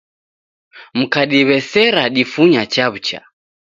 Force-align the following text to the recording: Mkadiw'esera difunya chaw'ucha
Mkadiw'esera 0.99 2.03
difunya 2.15 2.63
chaw'ucha 2.73 3.19